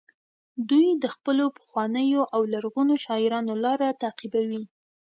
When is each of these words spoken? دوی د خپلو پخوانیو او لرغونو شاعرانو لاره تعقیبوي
دوی 0.69 0.87
د 1.03 1.05
خپلو 1.15 1.45
پخوانیو 1.57 2.21
او 2.35 2.41
لرغونو 2.53 2.93
شاعرانو 3.05 3.53
لاره 3.65 3.89
تعقیبوي 4.01 4.63